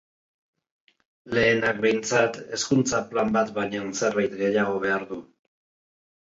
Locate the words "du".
5.15-5.25